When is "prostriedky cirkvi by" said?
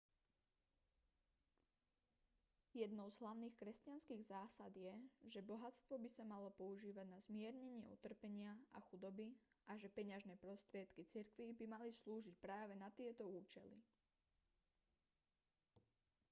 10.43-11.65